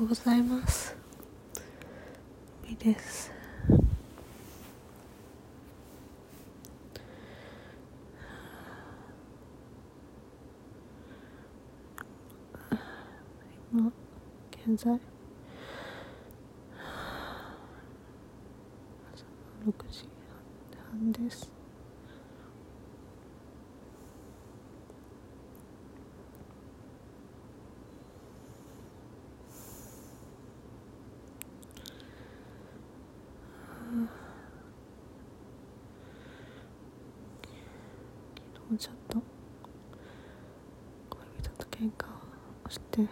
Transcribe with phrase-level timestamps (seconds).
[0.00, 0.96] うございます。
[2.66, 3.30] みです。
[13.72, 13.92] 今
[14.50, 14.98] 現在。
[19.12, 19.24] 朝
[19.66, 20.08] の6時
[20.90, 21.59] 半です。
[38.70, 39.22] 昨日ちょっと。
[41.10, 42.06] 恋人と喧嘩
[42.64, 43.08] をして落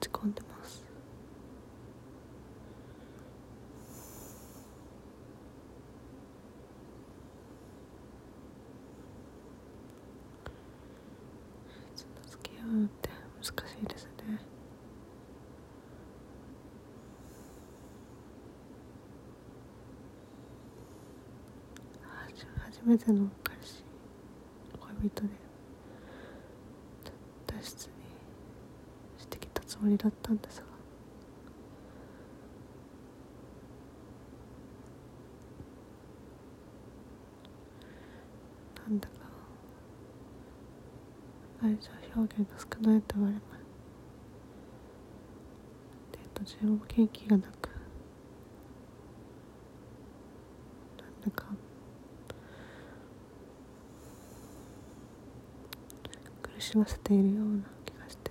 [0.00, 0.84] ち込んでます。
[11.96, 13.50] ちょっと付き合うって難し
[13.82, 14.40] いですね
[22.02, 22.44] はじ
[22.80, 23.82] 初めての彼氏。
[25.00, 25.28] 恋人で
[27.46, 27.92] 脱出に
[29.18, 30.66] してきたつもりだったんですが。
[38.88, 39.14] なんだか
[41.62, 43.44] 愛情表現が少ないと言われます。
[46.12, 47.68] デート中も元気がなく
[50.98, 51.46] なんだか
[56.42, 58.30] 苦しませているような気がして。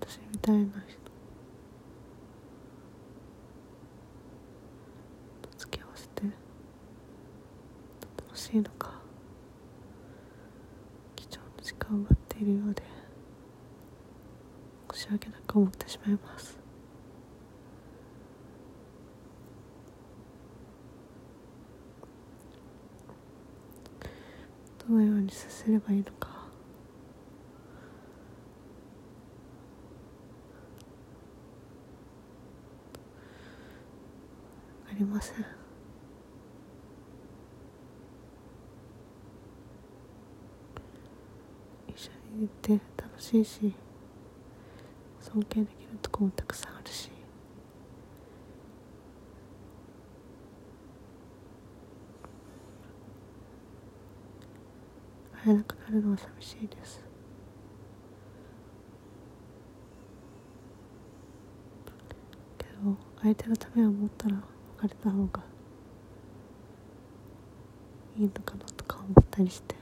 [0.00, 0.98] 私みたいな人。
[5.42, 6.22] と付き合わせて。
[8.16, 8.94] 楽しいのか。
[11.14, 12.82] 貴重な時間を奪っているようで。
[14.92, 16.55] 申し訳なく思ってしまいます。
[24.88, 26.28] どのように接すればいいのか。
[26.28, 26.34] わ
[34.88, 35.44] かりません。
[41.88, 43.74] 一緒にいて楽しいし
[45.20, 47.15] 尊敬できるとこもたくさんあるし。
[55.46, 57.00] 会えなくなるのは寂しいです。
[62.58, 64.36] けど相手のためを思ったら
[64.82, 65.40] 別れた方が
[68.18, 69.76] いいのかなとか思ったりして。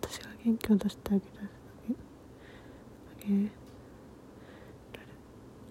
[0.00, 1.48] 私が元気を出してあげられ
[3.10, 3.50] あげ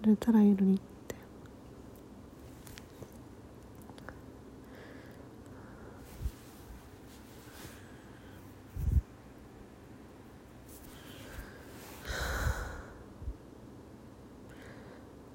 [0.02, 1.14] られたらいいのにって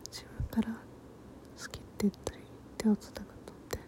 [0.09, 2.39] 自分から好きって言ったり
[2.77, 3.31] 手をつなぐのっ
[3.69, 3.79] て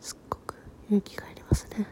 [0.00, 0.54] すっごく
[0.86, 1.86] 勇気がいりますね。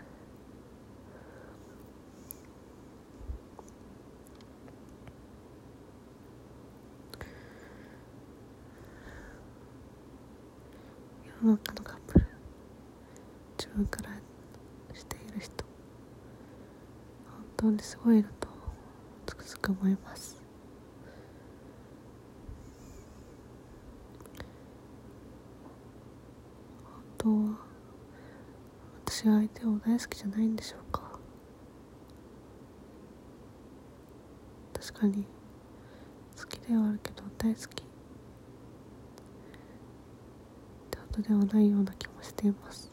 [11.43, 12.27] 世の中のカップル
[13.57, 14.11] 自分から
[14.95, 15.65] している人
[17.27, 18.49] 本当にすごいなと
[19.27, 20.38] つくづく思います。
[27.25, 27.59] 本当は
[29.05, 31.19] 私は相手を大好きじゃないんでしょうか。
[34.73, 35.25] 確かに
[36.39, 37.65] 好きではあるけど大好き。
[37.65, 37.67] っ
[40.91, 42.93] てことではないような気もしています。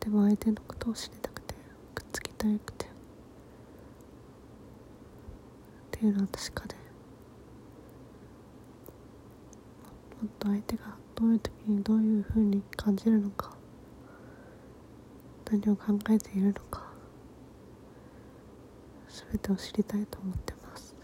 [0.00, 1.54] でも相手のことを知りたくて
[1.94, 2.86] くっつきたくて。
[2.86, 2.88] っ
[5.92, 6.74] ていうのは確かで。
[6.74, 6.80] も
[10.26, 13.56] っと相手がどういう時にどういうふうに感じるのか
[15.50, 16.84] 何を考えているのか
[19.08, 20.96] 全てを知りたいと思ってます。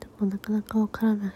[0.00, 1.32] でもなかなかわからない。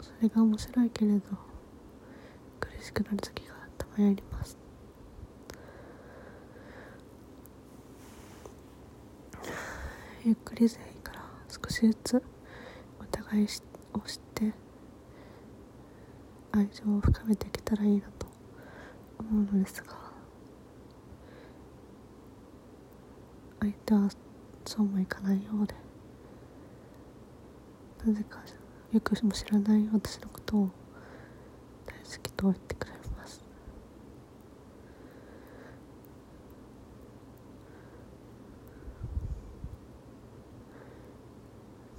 [0.00, 1.20] それが面白いけれど
[2.60, 4.63] 苦しくなる時がたまにあります。
[10.24, 12.22] ゆっくりでいいから少しずつ
[12.98, 14.52] お互いを知って
[16.52, 18.26] 愛情を深めていけたらいいなと
[19.18, 19.94] 思うのですが
[23.60, 24.08] 相手は
[24.64, 25.74] そうもいかないようで
[28.06, 28.38] なぜか
[28.92, 30.70] よくも知らない私のことを
[31.86, 33.42] 大好きと言ってくれます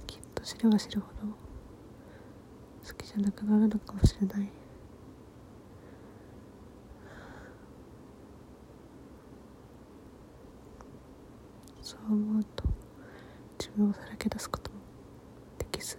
[0.06, 1.32] きっと知れば知るほど
[2.86, 4.48] 好きじゃなくなるのかもしれない。
[11.82, 12.62] そう思うと
[13.58, 14.76] 自分をさらけ出すことも
[15.58, 15.98] できず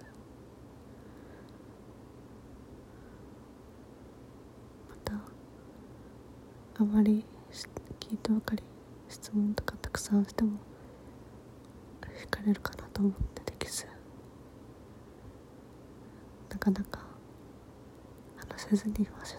[4.89, 5.13] また
[6.81, 7.25] あまり
[7.99, 8.63] 聞いてばかり
[9.09, 10.51] 質問とかたくさんしても
[12.01, 13.85] 惹かれるかなと思ってできず
[16.49, 17.01] なかなか
[18.37, 19.37] 話せずにいます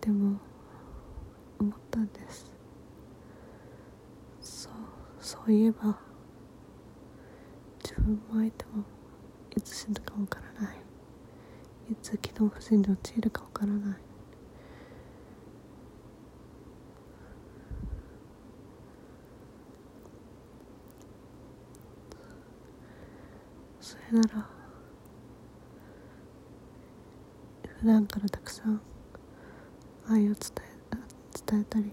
[0.00, 0.38] でも
[1.58, 2.54] 思ったんです。
[4.40, 4.72] そう
[5.20, 5.98] そういえば
[7.82, 8.84] 自分も相手も
[9.56, 10.76] いつ死ぬかわからない。
[11.90, 13.98] いつ機能不全に陥るかわからない
[23.80, 24.46] それなら。
[27.80, 28.80] 普段からたくさん
[30.08, 30.36] 愛を伝え
[31.46, 31.92] 伝えたり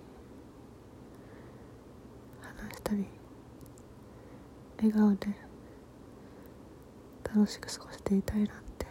[2.41, 3.05] 話したり
[4.77, 5.27] 笑顔で
[7.23, 8.85] 楽しく過ごしていたいなんて。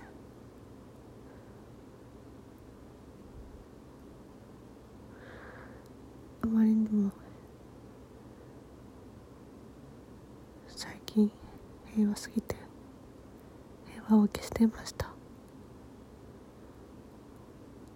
[6.45, 7.11] あまりにも
[10.69, 11.31] 最近
[11.95, 12.62] 平和すぎて
[14.07, 15.09] 平和を消していました。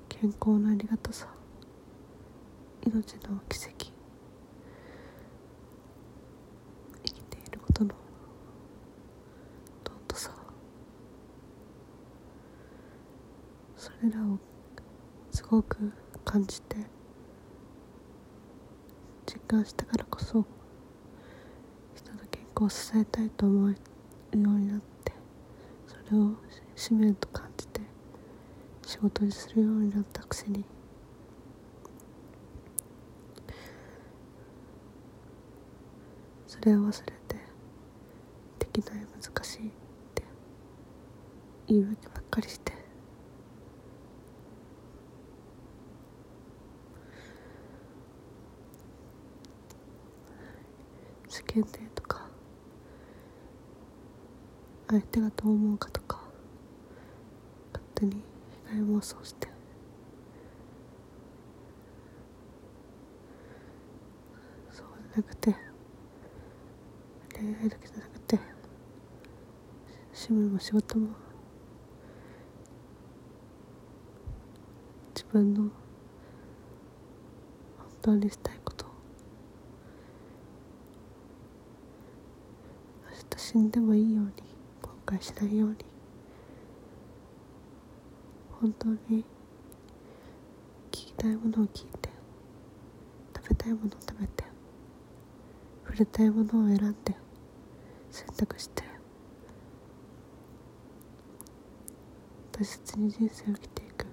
[0.08, 1.28] 健康のありがたさ。
[2.86, 3.92] 命の奇跡。
[7.04, 7.94] 生きていることの
[10.08, 10.30] 尊さ。
[13.76, 14.38] それらを
[15.30, 15.92] すごく
[16.24, 16.76] 感じて
[19.26, 20.44] 実感したからこそ
[21.94, 23.76] 人の健康を支えたいと思うよ
[24.32, 24.95] うになって
[26.08, 26.36] それを
[26.76, 27.80] 使命と感じて
[28.86, 30.64] 仕事にするようになったくせに。
[36.46, 36.92] それを忘れ
[37.28, 37.36] て
[38.60, 39.70] できない難しいっ
[40.14, 40.22] て
[41.66, 42.72] 言い訳ばっかりして。
[51.28, 52.26] 世間体とか
[54.96, 56.22] 相手がどう思うかとか
[57.70, 58.12] 勝手に
[58.70, 59.46] 被害妄想して。
[64.70, 65.54] そうじゃなくて
[67.38, 68.38] 恋愛だけじゃなくて
[70.14, 71.08] 趣味も仕事も
[75.14, 75.70] 自分の本
[78.00, 78.86] 当にしたいこと
[83.10, 84.45] 明日死んでもいいように
[85.06, 85.76] 後悔しないように。
[88.60, 89.24] 本当に
[90.90, 92.08] 聞きたいものを聞いて
[93.36, 94.44] 食べたいものを食べて
[95.84, 97.14] 触れたいものを選んで
[98.10, 98.82] 選択して
[102.52, 104.06] 大切に人生を生きていく。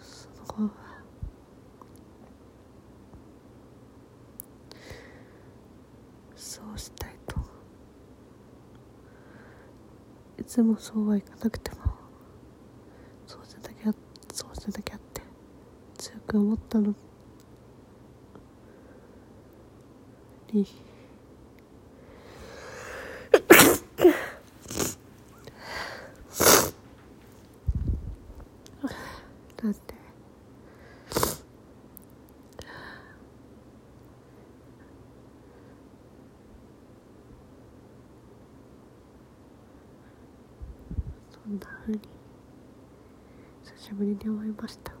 [0.00, 0.28] そ
[0.62, 0.92] の方が
[6.34, 7.36] そうしたいと
[10.38, 11.78] いつもそうはいかなくても
[13.26, 13.94] そうじゃなきゃ
[14.34, 15.22] そうじゃなきゃって
[15.96, 16.94] 強く思ったの
[20.52, 20.66] に
[29.62, 29.94] なんて
[41.30, 42.00] そんな風に
[43.62, 44.92] 久しぶりに思いました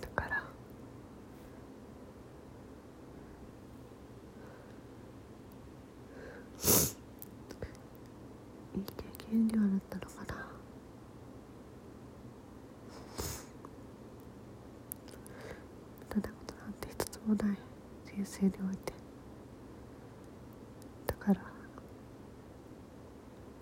[0.00, 0.42] だから
[9.30, 10.46] リニューアルなのかな
[16.14, 16.44] 無駄なこ
[16.98, 17.58] となんて一つもない
[18.06, 18.92] 人生において
[21.06, 21.40] だから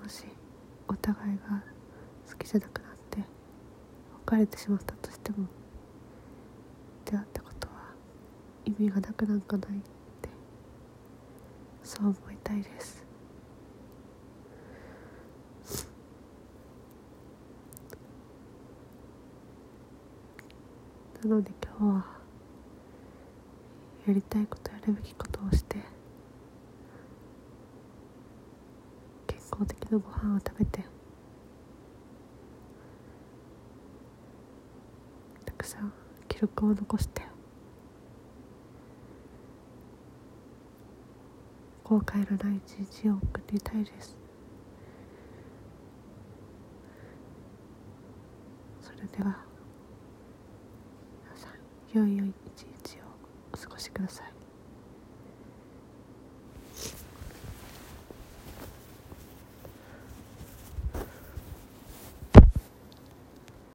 [0.03, 0.25] もし
[0.87, 1.63] お互いが
[2.31, 3.19] 好きじゃなくなって
[4.27, 5.47] 別れてしまったとしても
[7.07, 7.75] 出会ったことは
[8.67, 9.81] 意味がなくなんかないっ
[10.21, 10.29] て
[11.83, 13.05] そう思いたいです。
[21.23, 22.24] なので今日は
[24.07, 25.79] やりたいことやるべきことをして
[29.27, 30.85] 健康的なご飯を食べて
[35.47, 35.93] たくさん
[36.29, 37.23] 記録を残して
[41.83, 44.19] 後悔のない一日を送りたいです。
[48.81, 49.37] それでは
[51.23, 51.53] 皆さん
[51.93, 52.74] 良い良い一日。
[53.95, 54.34] ください